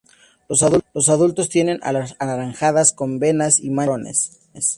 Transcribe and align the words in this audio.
Los 0.95 1.09
adultos 1.09 1.49
tienen 1.49 1.77
alas 1.83 2.15
anaranjadas 2.17 2.91
con 2.91 3.19
venas 3.19 3.59
y 3.59 3.69
manchas 3.69 3.87
marrones. 3.87 4.39